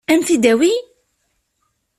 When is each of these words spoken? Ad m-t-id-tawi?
Ad 0.11 0.17
m-t-id-tawi? 0.19 0.73